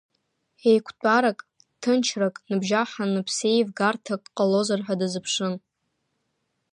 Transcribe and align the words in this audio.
Еиқәтәарак, 0.69 1.39
ҭынчрак 1.81 2.35
ныбжьаҳаны, 2.49 3.21
ԥсеивгарҭак 3.27 4.23
ҟалозар 4.35 4.79
ҳәа 4.85 4.99
дазыԥшын. 4.99 5.53